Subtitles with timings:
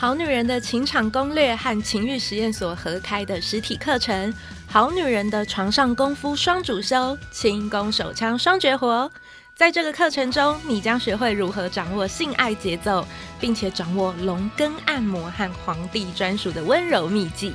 [0.00, 4.32] 好女人的情场攻略和情欲实验所合开的实体课程，
[4.66, 9.10] 好女人的床上功夫双主修，轻功手枪双绝活。
[9.54, 13.06] 在这个课程中，你将学会如何掌握性爱节奏，
[13.38, 17.52] 并且掌握龙根按摩和皇帝专属的温柔秘技。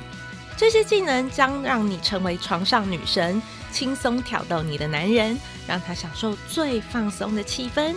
[0.56, 3.42] 这些技能将让你成为床上女神，
[3.72, 5.36] 轻松挑逗你的男人，
[5.66, 7.96] 让他享受最放松的气氛。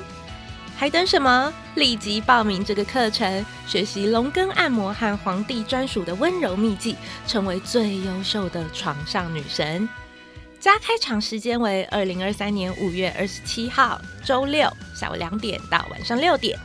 [0.80, 1.54] 还等什么？
[1.75, 6.96] 立即报名这个课程，学习龙根按摩和皇帝专属的温柔秘技，
[7.28, 9.89] 成为最优秀的床上女神。
[10.57, 16.57] 加开场时间为二零二三年五月二十七号周六下午两点到晚上六点，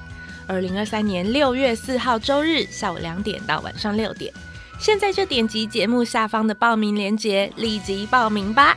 [0.47, 4.33] 二零二三年六月四号周日下午两点到晚上六点。
[4.79, 8.77] 现在就点击节目下方的报名链接，立即报名吧。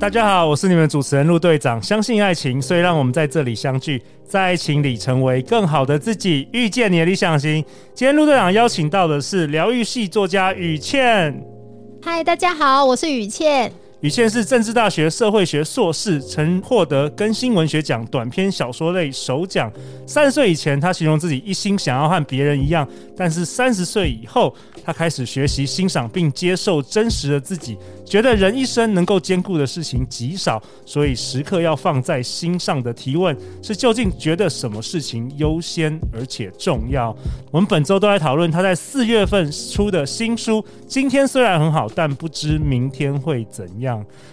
[0.00, 1.82] 大家好，我是你们主持人陆队长。
[1.82, 7.64] 相信爱情，所以让我们在这里相聚，在爱情里成为更好的自己，遇见你的理想型。
[7.94, 11.44] 今天陆队长邀请到的是疗愈系作家雨倩。
[12.00, 13.72] 嗨，大家好，我是雨倩。
[14.00, 19.72] 语茜是政治大学社会学硕士，曾获得更新文学奖短篇小说类首奖。
[20.06, 24.54] 三十岁以前，他形容自己一心想要和别人一样，但是三十岁以后，
[24.84, 27.76] 他开始学习欣赏并接受真实的自己。
[28.04, 37.14] 觉得人一生能够兼顾的事情极少，所以时刻要放在心上的提问是：究竟觉得什么事情优先而且重要？
[37.50, 40.64] 我们本周都来讨论他在四月份出的新书。
[40.86, 43.87] 今天虽然很好，但不知明天会怎样。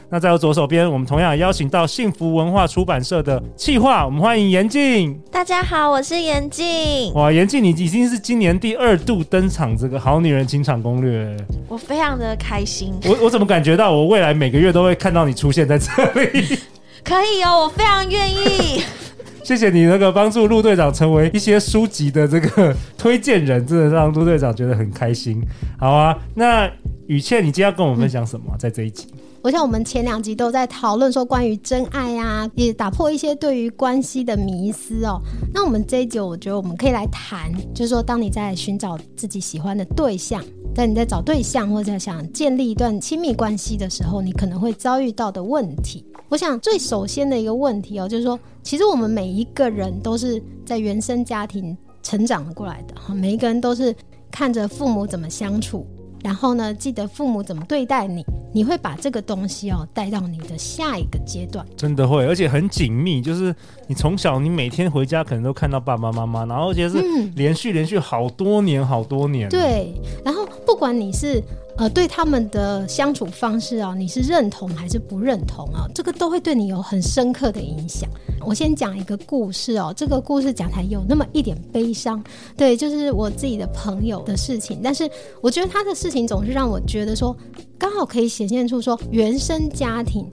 [0.09, 5.20] 那在我左手边，我们同样邀请到幸福文化出版社的企划，我们欢迎严静。
[5.31, 7.13] 大家好，我是严静。
[7.13, 11.25] 哇，严静，你已经是今年第二度登场这个《好女人情场攻略》，
[11.68, 12.94] 我非常的开心。
[13.06, 15.91] 我我怎么感觉到我未来每个月都会看到你出现在这
[16.22, 16.57] 里？
[17.03, 18.81] 可以哦，我非常愿意。
[19.44, 25.40] 谢谢你那个帮助陆队长成为一些书籍的这个推荐人，真的让陆队长觉得很开心。
[25.78, 26.68] 好啊，那
[27.06, 28.57] 雨倩，你今天要跟我们分享什么、啊？
[28.57, 29.06] 在这一集？
[29.45, 35.22] 我想我们前两集都在讨论说关于真爱呀、啊，也打破一些对于关系的迷思哦。
[35.53, 46.03] 那我们这一集，我觉得我们可以来谈，就是说，当你在寻找自己喜欢的对象，在你在找对象或者想建立一段亲密关系的时候，你可能会遭遇到的问题。
[46.27, 53.95] 我想最首先的一个问题哦，就是说，其实我们每一个人都是在原生家庭成长过来的哈，每一个人都是
[54.31, 55.85] 看着父母怎么相处。
[56.23, 58.25] 然后呢，记得父母怎么对待你，
[58.56, 63.22] 你会把这个东西哦带到你的下一个阶段，真的会，而且很紧密。
[63.22, 63.54] 就是
[63.86, 66.98] 你从小，你每天回家可能都看到爸爸妈妈，然后而且是
[67.36, 69.50] 连续连续好多年好多年。
[69.50, 69.94] 对，
[70.24, 71.44] 然后不管你是。
[71.78, 75.84] 呃，对他们的相处方式啊，你是认同还是不认同啊？
[75.94, 78.10] 这个都会对你有很深刻的影响。
[78.40, 82.24] 我先讲一个故事哦，这个故事讲起来有那么一点悲伤，
[82.56, 84.80] 对，就是我自己的朋友的事情。
[84.82, 85.12] 但是
[85.42, 87.36] 我觉得他的事情总是让我觉得说，
[87.78, 90.25] 刚好可以显现出说，原生家庭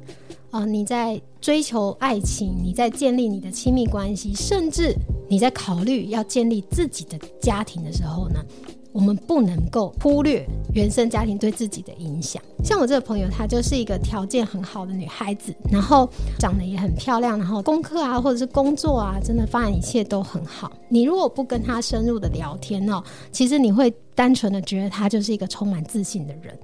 [0.50, 4.94] 啊，你在追求爱情，你在建立你的亲密关系，甚至
[5.28, 8.40] 你在考虑要建立自己的家庭的时候呢，
[8.92, 12.40] 我们不能够忽略原生家庭对自己的影响。
[12.62, 20.70] 像我这个朋友，她就是一个条件很好的女孩子，然后长得也很漂亮，然后功课啊或者是工作啊，真的发展一切都很好。
[20.88, 26.56] 你如果不跟她深入的聊天哦，其实你会单纯的觉得她就是一个充满自信的人。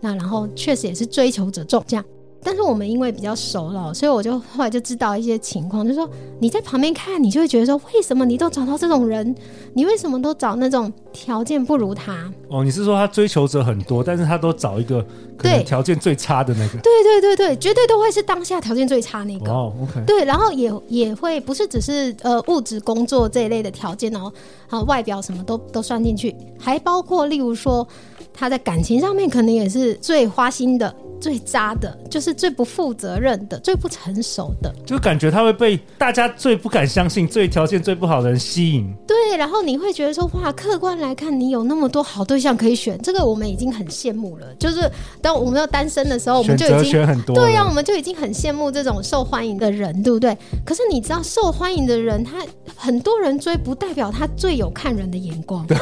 [0.00, 2.04] 那然后确实也是追求者众这样。
[2.42, 9.36] 但是我们因为比较熟了，所以我就后来就知道一些情况，就是说你在旁边看，你就会觉得说，为什么你都找到这种人？
[9.74, 12.32] 你为什么都找那种条件不如他？
[12.48, 15.04] 哦，你是说他追求者很多，但是他都找一个
[15.36, 16.78] 可能条件最差的那个？
[16.78, 19.52] 对对对对，绝对都会是当下条件最差那个。
[19.52, 20.02] 哦，OK。
[20.06, 24.32] 对，然后也也会不是只是呃物质工作这一类的条件哦，
[24.70, 27.86] 啊外表什么都都算进去，还包括例如说
[28.32, 30.94] 他在感情上面可能也是最花心的。
[31.20, 38.90] 最渣的，就是最不负责任的，最不成熟的，就感觉他会被大家最不敢相信、最条件最不好的人吸引。
[39.06, 44.46] 对，然后你会觉得说，哇，客观来看，你有那么多好对象可以选，这个我们已经很羡慕了。
[44.58, 44.90] 就是
[45.20, 50.34] 当我们要单身的时候，我们就已经很多，对呀、啊，我们就已经很羡慕这种受欢迎的人，对不对？
[50.64, 52.38] 可是你知道，受欢迎的人，他
[52.74, 55.66] 很多人追，不代表他最有看人的眼光。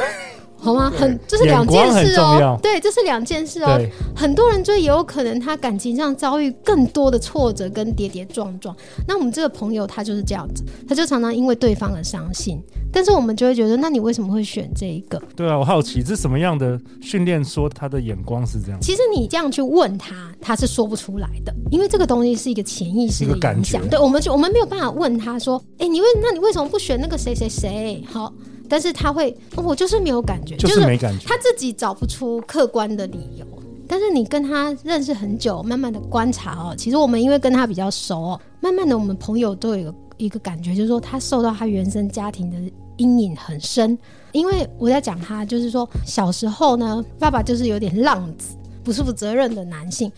[0.59, 0.65] 对。
[0.65, 0.91] 好吗？
[0.95, 2.59] 很这是两件事哦。
[2.61, 3.79] 对，这是两件事哦。
[4.15, 8.75] 很多人就也有可能他感情上遭遇更多的挫折跟跌跌撞撞。
[9.07, 12.61] 那我们这个朋友他就是这样子，他就常常因为对方而伤心。
[12.91, 15.21] 但是我们就会觉得，那你为什么会选这一个？
[15.35, 18.81] 对啊，我好奇这是什么样的训练，说他的眼光是这样。
[18.81, 23.81] 其实你这样去问他，他是说不出来的，因为这个东西是一个潜意识的影响。
[23.87, 28.03] 对，我们就我们没有办法问他说，哎，你为那你为什么不选那个谁谁谁？
[28.11, 28.33] 好，
[28.69, 33.45] 但是他会，我就是没有感觉，就是没感觉，他自己找不出客观的理由。
[33.87, 39.93] 但是你跟他认识很久，慢慢的观察哦，其实我们因为跟他比较熟哦，慢慢的我们朋友都有一个。
[40.19, 42.57] 一个感觉就是说，他受到他原生家庭的
[42.97, 43.97] 阴影很深。
[44.33, 50.11] 因为我在讲他，就是说小时候呢，爸爸就是有点浪子，不是负责任的男性，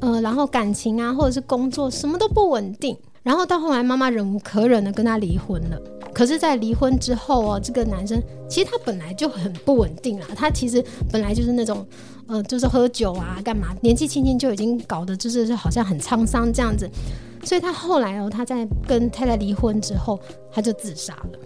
[0.00, 2.98] 呃，然后感情啊或者是工作什么都不稳定。
[3.24, 5.80] 然后到后来，妈妈忍无可忍的跟他离婚了。
[6.12, 11.84] 可是，在离婚之后哦，这个男生其实他本来就很不稳定啊，他其实本来就是那种，
[12.28, 16.88] 呃，就是喝酒啊，干嘛，年纪轻轻就已经搞得就是好像很沧桑这样子。
[17.42, 20.20] 所以他后来哦，他在跟太太离婚之后，
[20.52, 21.38] 他就自杀了。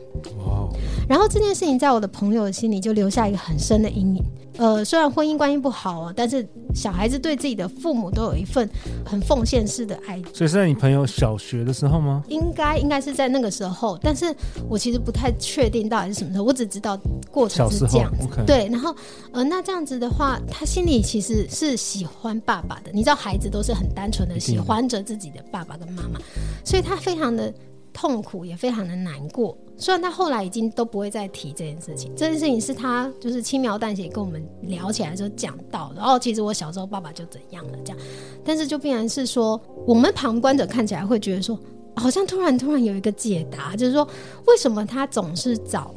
[0.45, 0.69] 哇
[1.09, 4.25] 然后这件事情在我的朋友心里就留下一个很深的阴影。
[4.59, 8.69] 呃，虽然婚姻关系不好啊，但是小孩子对自己的父母都有一份
[9.07, 10.21] 很奉献式的爱。
[10.35, 12.23] 所以是在你朋友小学的时候吗？
[12.29, 14.35] 应该应该是在那个时候，但是
[14.69, 16.99] 我其实不太确定到底是什么时候，我只知道
[17.31, 18.27] 过程是这样子。
[18.27, 18.45] Okay.
[18.45, 18.95] 对，然后
[19.33, 22.91] 呃，那这样子的话，他心里其实是喜欢爸爸的。
[22.93, 26.19] 你知道，孩子都是很单纯的喜欢着自己的爸爸跟妈妈，
[26.65, 27.53] 所以他非常的。
[27.91, 32.13] 痛苦也非常的难过，虽然他后来已经都不会再提这件事情。
[32.17, 35.93] 这件事情是他就是轻描淡写跟我们聊起来的时候讲到。
[35.97, 37.99] 然后其实我小时候爸爸就怎样了这样，
[38.45, 41.57] 但是就必然是说，我们旁观者看起来会觉得说，
[41.95, 44.07] 好像突然突然有一个解答，就是说
[44.47, 45.95] 为什么他总是找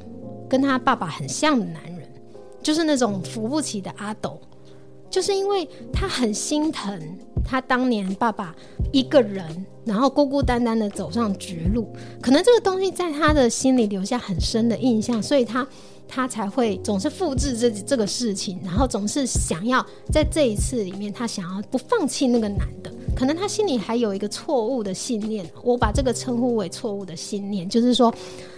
[0.47, 2.07] 跟他爸爸很像的男人，
[2.61, 4.39] 就是那种扶不起的阿斗，
[5.11, 6.99] 就是因为他很心疼。
[7.43, 8.55] 他当年爸爸
[8.93, 11.87] 一个人，然后孤孤单单的走上绝路，
[12.21, 15.67] 可能这个东西在他的心里留下很深的印象，所以他
[16.07, 22.93] 他才会总是复制这这个事情，然后总是想要在这一次里面，他想要不放弃那个男的。
[23.15, 28.13] 可能他心里还有一个错误的信念，我把这个称呼为错误的信念，就是说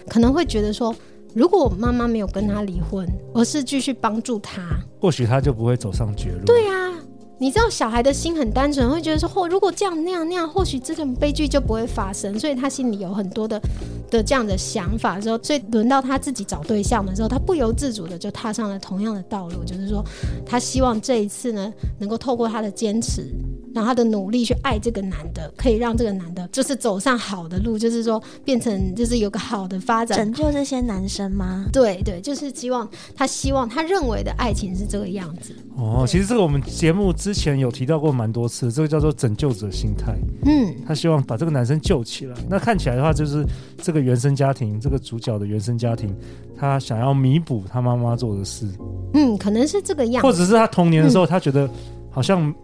[0.08, 0.94] 可能会觉得说，
[1.34, 4.62] 如果我妈妈没有跟他离婚，而是继续帮助他，
[5.00, 6.44] 或许他就不会走上绝路。
[6.46, 6.92] 对啊。
[7.36, 12.38] 你知道小孩的心很单纯，会觉得说，或如果这样那样那样，或许这种悲剧就不会发生。
[12.38, 13.60] 所以他心里有很多的
[14.08, 20.02] 的这样的想法的时候，所以轮到他自己找对象的时候，他不由自主的就踏上了同样的道路，就是说，
[20.46, 23.28] 他希望这一次呢，能够透过他的坚持。
[23.74, 31.66] 然后他的努力去爱这个男的，可以让这个男的就是走上好的路，就是说变成就是有个好的发展，拯救这些男生吗？
[31.72, 35.52] 对对，就是希望他希望他认为的爱情是这个样子。
[35.76, 40.14] 哦，其实这个我们节目之前有提到过蛮多次，这个叫做拯救者心态。
[40.46, 42.36] 嗯，他希望把这个男生救起来。
[42.48, 43.44] 那看起来的话，就是
[43.82, 46.14] 这个原生家庭，这个主角的原生家庭，
[46.56, 48.68] 他想要弥补他妈妈做的事。
[49.14, 51.68] 嗯，可能是这个样子，或者是他童年的时候，他觉得
[52.08, 52.54] 好像。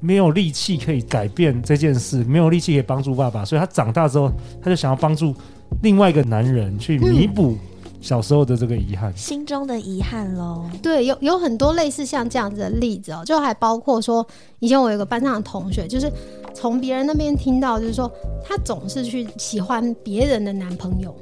[0.00, 4.30] 没有力气可以改变这件事，没有力气可以帮助爸爸，所以他长大之后，
[4.62, 5.34] 他就想要帮助
[5.82, 7.56] 另外一个男人去弥补
[8.00, 10.64] 小时候的这个遗憾，心中的遗憾喽。
[10.82, 14.24] 对，有有很多类似像这样子的例子哦，就还包括说，
[14.60, 16.12] 以前我有个班上的同学，就是
[16.54, 18.10] 从别人那边听到，就是说
[18.44, 21.16] 他总是去喜欢别人的男朋友。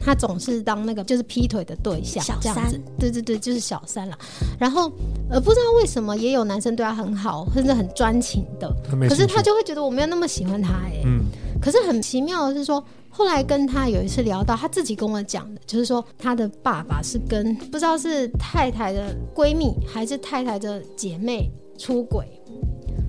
[0.00, 4.18] 他总是当那个就是劈腿的对象，小三，对对对，就是小三了。
[4.58, 4.90] 然后
[5.28, 8.74] 呃，不知道为什么也有男生对他很好，甚至很专情的，
[9.08, 11.02] 可是他就会觉得我没有那么喜欢他哎、欸。
[11.04, 11.24] 嗯。
[11.60, 22.26] 可是很奇妙的是说，后来跟他有一次聊到，他自己跟我讲的，就是说他的爸爸是跟不知道是太太的闺蜜还是太太的姐妹出轨，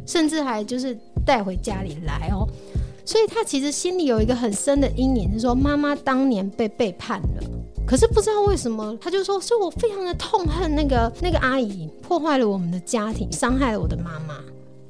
[0.06, 2.46] 甚至还就是带回家里来哦。
[3.12, 7.44] 所以他其实心里有一个很深的阴影，是说妈妈当年被背叛了，
[7.86, 14.38] 可是不知道为什么，他就说，所以我非常的痛恨那个那个阿姨破坏了我们的家庭，伤害了我的妈妈。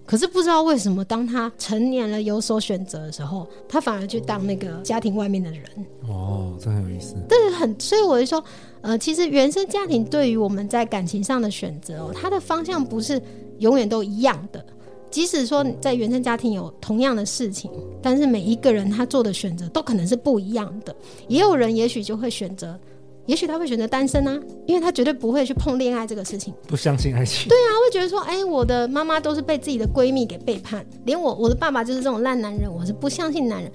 [0.05, 5.63] 可是不知道为什么，当他成年了有所选择的时候，他反而去当那个家庭外面的人。
[6.07, 7.15] 哦，这很有意思。
[7.27, 8.43] 但是很，所以我就说，
[8.81, 13.19] 呃，其实原生家庭对于我们在感情上的选择哦，它的方向不是
[13.57, 14.63] 永远都一样的。
[15.11, 17.69] 即使说在原生家庭有同样的事情，
[18.01, 20.95] 但是每一个人他做的选择都可能是不一样的。
[21.27, 22.79] 也有人也许就会选择，
[23.25, 27.49] 也许他会选择单身啊，因为他绝对不会去碰恋爱这个事情，不相信爱情。
[27.49, 33.71] 对啊，会觉得说，哎、欸，我的妈妈都是被自己的闺蜜给背叛，连我我的爸爸就是这种烂男人，我是不相信男人。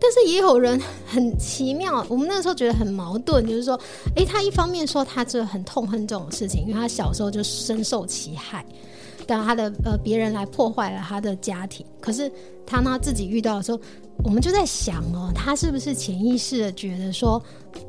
[0.00, 3.78] 但是也有人很奇妙，我们那个时候觉得很矛盾，就是说，
[4.14, 8.64] 诶，他一方面说他这很痛恨这种事情，因为他小时候就深受其害，
[9.28, 12.32] 但他的呃别人来破坏了他的家庭，可是
[12.66, 13.78] 他呢自己遇到的时候，
[14.24, 17.42] 我们就在想哦，他是不是潜意识的觉得说，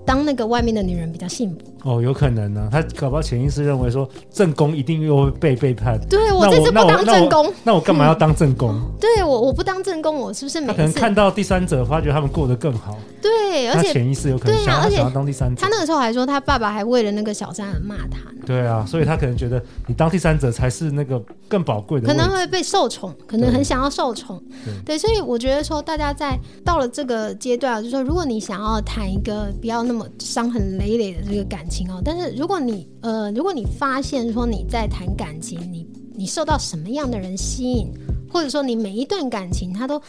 [0.06, 1.60] 当那个外面的女人比较幸福？
[1.84, 2.70] 哦，有可能呢、啊。
[2.72, 6.00] 他搞不好潜意识认为说，正宫一定又会被背叛。
[6.10, 8.72] 对我这次不当正宫，那我干嘛要当正宫？
[8.76, 12.98] 嗯、对我我不当正宫，我是不是每次可能看到第三者，发觉他们过得更好？
[13.22, 15.62] 对，而且潜意识有可能想要、啊、想要当第三者。
[15.62, 18.44] 他那个时候还说，他爸爸还为了那个小三而骂他呢。
[18.46, 24.42] 对啊，所以他可能觉得你当第三者才是那个更宝贵的，可能会被受宠，可能很想要受宠。
[24.66, 37.88] 对，对，所以我觉得说，大家在到了这个阶段，就是说，如果你想要谈一个不要那么伤痕累累的这个感情哦，但是如果你呃，如果你发现说你在谈感情，你你受到什么样的人吸引，
[38.32, 40.02] 或者说你每一段感情它都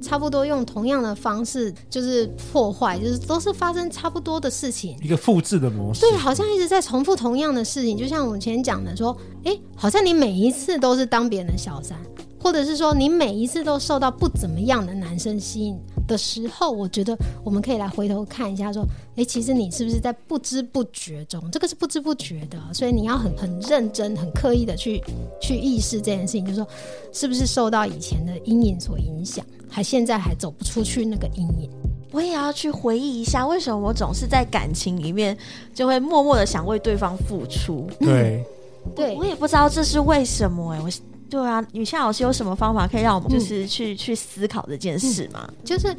[0.00, 11.98] 差不多用同样的方式就是破坏，就是都是发生差不多的事情，一个复制的模式，对，好像一直在重复同样的事情，就像我们前讲的说，哎，好像你每一次都是当别人的小三。
[12.46, 15.76] 或者是说，你每一次都受到不怎么样的男生吸引
[16.06, 18.84] 的时候，我觉得我们可以来回头看一下，说，
[19.16, 25.02] 哎，其实你是不是在不知不觉中，这个是不知不觉的，所以你要很很认真、很刻意的去
[25.40, 26.68] 去意识这件事情，就是说，
[27.12, 31.68] 是不是受到以前的阴影所影响，还现在还走不出去那个阴影？
[32.12, 35.36] 我也要去回忆一下，为什么我总是在感情里面
[35.74, 37.90] 就会默默的想为对方付出？
[37.98, 38.46] 对，
[38.94, 40.88] 对我，我也不知道这是为什么哎、欸，我。
[41.28, 45.48] 对啊，雨夏老师有什么方法可以让我们就是去、嗯、去思考这件事吗？
[45.64, 45.94] 就是，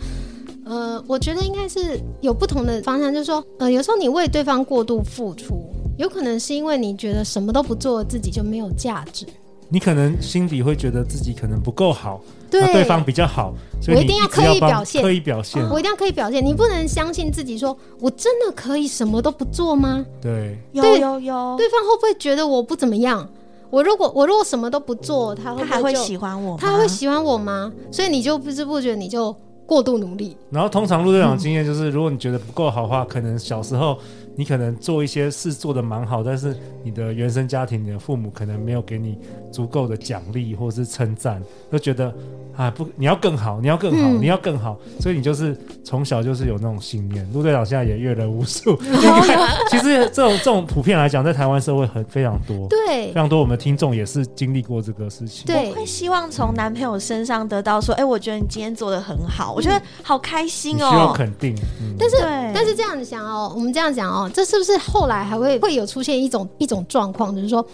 [0.65, 5.62] 呃，我觉得应该是有不同的方向，就是说，呃，有时候你为对方过度付出，
[5.98, 9.25] 有可能是因为你觉得什么都不做自己就没有价值。
[9.69, 16.41] 你可能心底会觉得自己可能不够好，对，对方比较好，所以一我一定要刻意表现，刻意表现，我一定要刻意表现。
[16.41, 20.05] 你不能相信自己说，说我真的可以什么都不做吗？
[20.22, 23.29] 对，有有有，对方会不会觉得我不怎么样？
[23.70, 26.58] 我如果我如果什么都不做，他会他还会喜欢我？
[26.58, 27.72] 他会喜欢我吗？
[27.92, 30.38] 所以你就不知不觉你就过度努力。
[30.50, 33.98] 然后通常陆队长经验就是，如果你觉得不够好的话，可能小时候
[34.38, 39.17] 你可能做一些事做的蛮好，但是你的原生家庭、你的父母可能没有给你
[39.51, 42.13] 足够的奖励或是称赞，就觉得。
[42.58, 47.24] 啊不，你要更好，你要更好，嗯、你要更好，所以你就是从小就是有那种信念。
[47.32, 48.75] 陆队长现在也阅人无数，
[49.70, 53.39] 其实这种这种普遍来讲，在台湾社会很非常多，对，非常多。
[53.39, 61.56] 我们听众也是经历过这个事情，对，我会希望从男朋友身上得到说，哎、欸，我觉得你今天做的很好，我觉得好开心哦，需要肯定。
[61.79, 62.17] 嗯、但是，
[62.56, 67.65] 但是这样子想哦，我们这样讲哦，这是不是后来还会会有出现一种一种状况，就是说，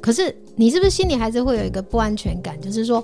[0.00, 3.02] 可是你是不是心里还是会有一个不安全感，就是说。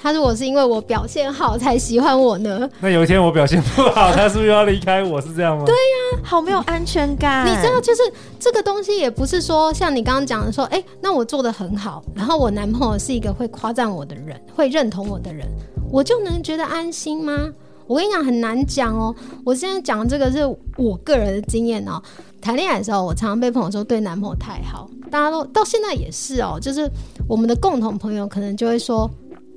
[0.00, 2.70] 他如果是因为我表现好才喜欢我呢？
[2.78, 5.20] 那有一天我表现不好，他是不是要离开我？
[5.20, 5.64] 是这样吗？
[5.66, 5.80] 对呀、
[6.14, 7.44] 啊，好没有安全感。
[7.44, 8.02] 你知道，就是
[8.38, 15.44] 这个东西也不是说像你刚刚讲的说，哎、欸，那我做的很好，然后我男朋友是一个会夸赞我的人，会认同我的人，
[15.90, 17.52] 我就能觉得安心吗？
[17.88, 19.14] 我跟你讲，很难讲哦。
[19.44, 22.00] 我现在讲的这个是我个人的经验哦。
[22.40, 26.58] 谈恋爱的时候，我常常被朋友说对男朋友太好，大家都到现在也是哦。
[26.60, 26.88] 就是
[27.26, 29.10] 我们的共同朋友可能就会说。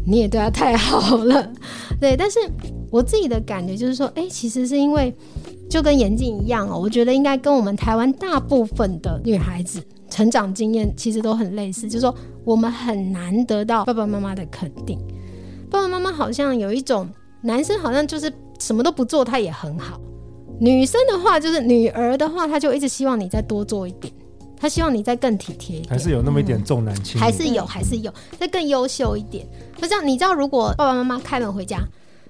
[0.03, 1.53] 你也对他太好了，
[2.01, 2.39] 对，但是
[2.89, 5.15] 我自己的感觉就是说，哎、其实是因为
[5.69, 14.97] 就跟眼镜一样哦，我觉得应该跟我们台湾大部分的女孩子成长经验其实都很类似，就是说我们很难得到爸爸妈妈的肯定，
[15.69, 17.07] 爸爸妈妈好像有一种
[17.41, 19.99] 男生好像就是什么都不做他也很好，
[20.59, 24.13] 女生的话就是女儿的话，她就一直希望你再多做一点。
[24.59, 29.43] 他希望你再更体贴一点，还是有那么一点重男轻女，还是有，还是有，再更优秀一点。
[29.75, 31.79] 就这样，你知道，如果爸爸妈妈开门回家，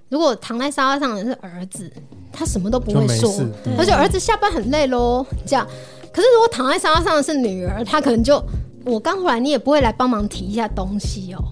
[0.08, 1.92] 如果躺在沙发上的是儿子，
[2.32, 3.30] 他什么都不会说，
[3.78, 5.26] 而且儿子下班很累喽。
[5.46, 5.68] 这样，
[6.14, 8.42] 可是如果躺在沙发上的是女儿，他可能就
[8.86, 11.44] 我刚回来，你也不会来帮忙提一下东西哦。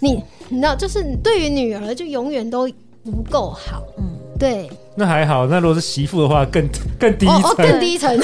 [0.00, 2.68] 你你知道，就是对于女儿，就永远都
[3.04, 3.82] 不够好。
[3.98, 4.04] 嗯。
[4.38, 5.46] 对，那还好。
[5.46, 8.14] 那如果是媳妇的话，更更低层，哦哦，更低层。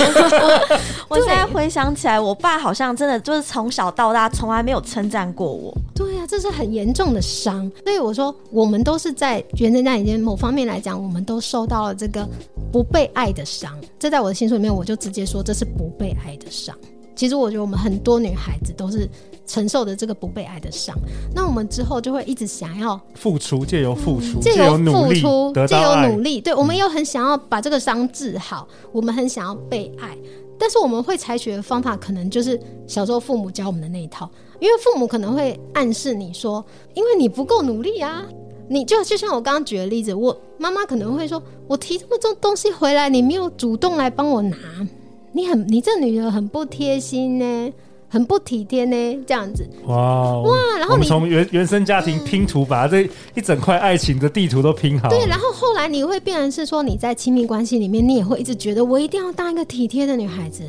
[1.08, 5.74] 我现在回想起来，我爸好像真的就是从小到大从来没有称赞过我。
[5.94, 7.66] 对呀，啊，这是很严重的伤。
[7.82, 12.28] 所以我说，我们都是在原生家庭某方面来讲，我们都受到了这个
[12.70, 13.72] 不被爱的伤。
[13.98, 16.76] 这在我的心书里面，我就直接说这是不被爱的伤。
[17.14, 19.08] 其实我觉得我们很多女孩子都是
[19.46, 20.96] 承受着这个不被爱的伤，
[21.34, 30.16] 那我们之后就会一直想要付出，借由付出，借由付出，借由努力，对，嗯、我们又很想要把这个伤治好，我们很想要被爱，
[30.58, 36.64] 但是我们会采取的方法可能就是小时候父母教我们的那一套，因为父母可能会暗示你说，
[36.94, 38.24] 因为你不够努力啊，
[38.68, 44.56] 你就就像我刚刚举的例子，我妈妈妈可能会说：“我提这么重东西回来，你没有主动来帮我拿，
[45.32, 47.72] 你很你这女的很不贴心呢。”
[48.12, 49.66] 很不体贴呢，这样子。
[49.86, 50.54] 哇哇！
[50.78, 55.08] 然后你从原原生家庭拼图，把这一整块爱情的地图都拼好。
[55.08, 60.62] 对，然后后来你会变成是说，你在亲密关系里面，你也会一直觉得我一定要当一个体贴的女孩子。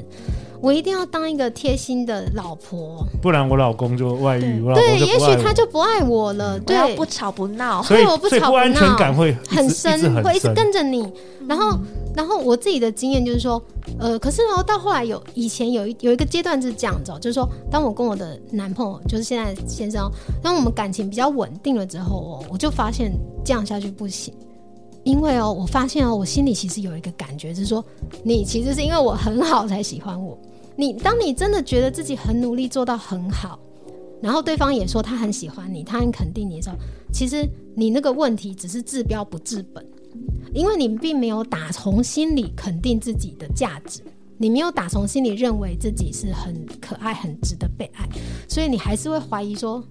[0.64, 4.62] 我一定要当一个贴心的老婆，不然我老公就外遇。
[4.62, 6.58] 我对，也许他就不爱我了。
[6.58, 11.02] 对，不吵不闹，所以我不吵不闹，不安全感会很深，会一直跟着你。
[11.42, 11.78] 嗯、然后，
[12.16, 13.62] 然后我自己的经验就是说，
[14.00, 20.10] 呃，可是哦，到后来有以前有一有一个阶段是这样子，就是说，当我跟我的男朋友，就是现在先生，
[20.42, 23.12] 当我们感情比较稳定了之后哦，我就发现
[23.44, 24.34] 这样下去不行。
[25.04, 27.84] 因为哦，我发现哦，我心里其实有一个感觉，就是说，
[28.24, 30.38] 你其实是因为我很好才喜欢我。
[30.76, 33.60] 你当你真的觉得自己很努力做到很好，
[34.22, 36.76] 然后对方也说他很喜欢你，他很肯定你的时候，
[37.12, 39.86] 其实你那个问题只是治标不治本，
[40.54, 44.02] 因为你并没有打从心里肯定自己的价值，
[44.38, 48.08] 你没有打从心里认为自己是很可爱、很值得被爱，
[48.48, 49.84] 所以你还是会怀疑说，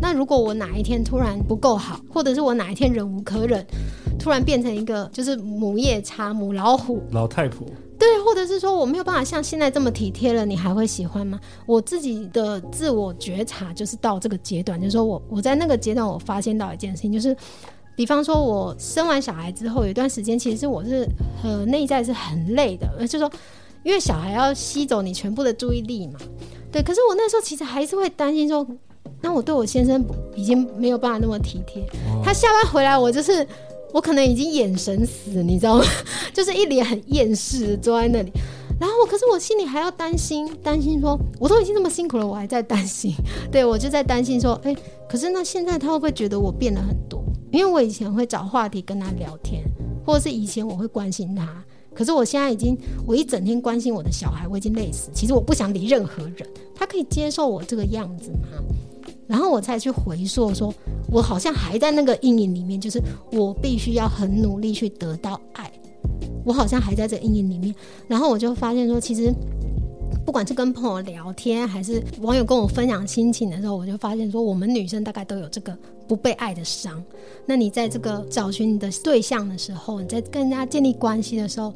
[0.00, 3.66] 那如果我哪一天突然不够好，或者是我哪一天忍无可忍，
[4.18, 7.66] 突然变成一个就是母夜叉、母老虎、老太婆。
[8.32, 11.38] 或者是说我没有办法像现在这么体贴了，你还会喜欢吗？
[11.66, 17.36] 我自己的自我觉察就是到这个阶段，就是说我我在那个阶段，我发现到一件事情，就是
[17.94, 21.06] 比方说我生完小孩之后，有一段时间其实我是
[21.44, 23.30] 呃内在是很累的，就是说
[23.82, 26.18] 因为小孩要吸走你全部的注意力嘛，
[26.72, 26.82] 对。
[26.82, 28.66] 可是我那时候其实还是会担心说，
[29.20, 30.02] 那我对我先生
[30.34, 31.84] 已经没有办法那么体贴，
[32.24, 33.46] 他下班回来我就是。
[33.92, 35.84] 我可能已经眼神死，你知道吗？
[36.32, 38.32] 就是一脸很厌世坐在那里，
[38.80, 43.12] 然后可是我心里还要担心，担心说我都已经这么辛苦了，我还在担心。
[43.52, 44.74] 对，我就在担心说，哎，
[45.08, 47.22] 可是那现在他会不会觉得我变了很多？
[47.50, 49.62] 因为我以前会找话题跟他聊天，
[50.06, 51.62] 或者是以前我会关心他，
[51.94, 52.74] 可是我现在已经，
[53.06, 55.10] 我一整天关心我的小孩，我已经累死。
[55.12, 58.48] 其实我不想理任何人，他可以接受我这个样子吗？
[59.32, 60.70] 然后我才去回溯，说
[61.10, 63.00] 我好像还在那个阴影里面，就是
[63.32, 65.72] 我必须要很努力去得到爱，
[66.44, 67.74] 我好像还在这阴影里面。
[68.06, 69.32] 然后我就发现说，其实
[70.26, 75.74] 不管是跟朋友聊天，还是网友跟我分享心情的时候，我就发现说，我们女生大概都有这个
[76.06, 77.02] 不被爱的伤。
[77.46, 81.72] 那你在这个找寻你的对象的时候，你在跟人家建立关系的时候，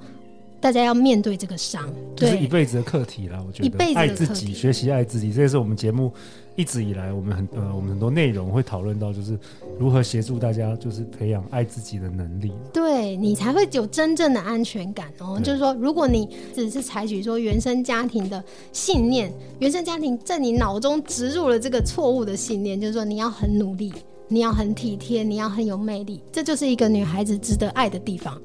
[0.61, 3.42] 大家要面对这个伤，这是一辈子的课题啦。
[3.47, 6.12] 我觉得，一辈子的爱自己，学习爱自己，这也是我们节目。
[6.57, 9.38] 一直以来，我们很呃，我们很多内容会讨论到，就是
[9.79, 12.51] 如何协助大家，就是培养爱自己的能力。
[12.73, 15.38] 对，你才会有真正的安全感哦。
[15.38, 18.42] 就是说，如果你只是采取说原生家庭的
[18.73, 23.92] 信念，原生家庭在你脑中植入了这个错误的信念，就是说你要很努力，
[24.27, 28.40] 你要很体贴，你要很有魅力，这就是一个女孩子值得爱的地方。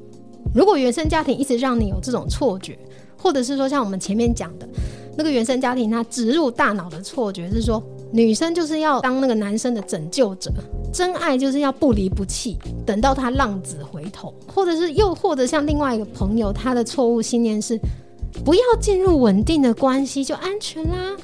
[0.53, 2.77] 如果原生家庭一直让你有这种错觉，
[3.17, 4.67] 或者是说像我们前面讲的
[5.15, 7.81] 那个原生家庭，它植入大脑的错觉是说。
[8.11, 10.51] 女生就是要当那个男生的拯救者，
[10.93, 17.79] 真爱就是要不离不弃，等到他浪子回头，或者是又或者像另外一个朋友，他的错误信念是
[18.43, 21.15] 不要进入稳定的关系就安全啦，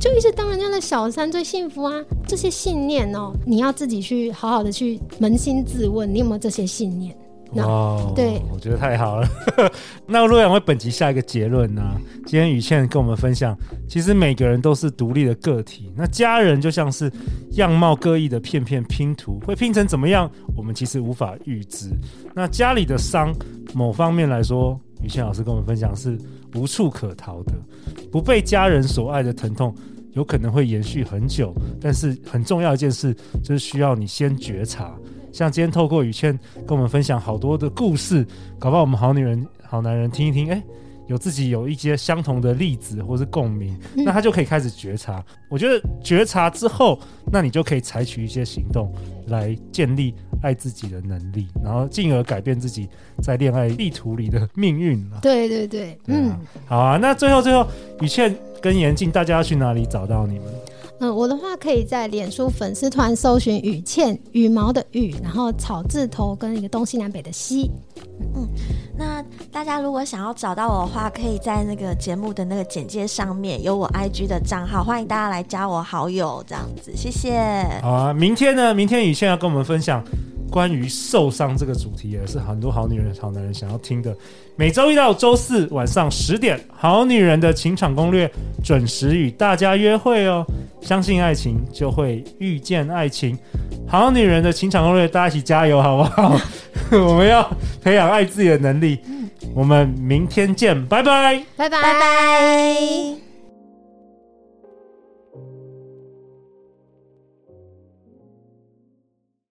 [0.00, 2.02] 就一直当人家的小三最幸福啊。
[2.26, 7.14] 这些信念哦，你要自己去好好的去扪心自问，你有没有这些信念？
[7.54, 9.28] 哇，no, 对，我觉得太好了。
[10.06, 12.00] 那洛阳为本集下一个结论呢、啊？
[12.24, 13.56] 今天雨倩跟我们分享，
[13.88, 15.92] 其实每个人都是独立的个体。
[15.94, 17.12] 那家人就像是
[17.52, 21.90] 样貌各异的片片拼图，会拼成怎么样，我们其实无法预知。
[22.34, 23.34] 那家里的伤，
[23.74, 26.18] 某方面来说，雨倩老师跟我们分享是
[26.54, 27.52] 无处可逃的。
[28.10, 29.74] 不被家人所爱的疼痛，
[30.12, 31.54] 有可能会延续很久。
[31.80, 34.94] 但是很重要一件事，就是需要你先觉察。
[35.32, 38.26] 像今天透过雨倩跟我们分享好多的故事，
[38.58, 40.62] 搞不好我们好女人、好男人听一听，哎，
[41.08, 45.24] 有自己有一些相同的例子或是共鸣，那他就可以开始觉察。
[45.48, 46.98] 我觉得觉察之后，
[47.32, 48.92] 那你就可以采取一些行动
[49.28, 52.88] 来建立爱自己的能力，然后进而改变自己
[53.22, 55.18] 在恋爱地图里的命运了。
[55.22, 56.98] 对对对，嗯，啊好啊。
[56.98, 57.66] 那最后最后，
[58.00, 60.46] 雨倩跟严静，大家要去哪里找到你们？
[61.02, 67.68] 嗯，我的话可以在脸书粉丝团搜寻雨倩，羽毛的羽，然后草字头跟一个东西南北的西。
[68.36, 68.48] 嗯，
[68.96, 77.32] 那大家如果想要找到我的话，可以在那个节目的那个简介上面有我 IG 的账号，欢迎大家来加我好友，这样子，谢谢。
[77.82, 78.72] 好啊，明天呢？
[78.72, 80.00] 明天雨倩要跟我们分享。
[80.52, 83.30] 关于受伤这个主题，也是很多好女人、好。
[83.30, 84.14] 男人想要听的。
[84.54, 87.06] 每周一到周四晚上十点，《好。
[87.06, 88.28] 女人的情场攻略》
[88.62, 90.44] 准时与大家约会哦。
[90.82, 93.36] 相信爱情，就会遇见爱情。
[93.88, 94.10] 好。
[94.10, 95.96] 女人的情场攻略，大家一起加油，好。
[95.96, 96.38] 不好？
[96.90, 97.50] 我们要
[97.82, 98.98] 培养爱自己的能力。
[99.54, 103.21] 我们明天见，拜拜，拜拜，拜拜。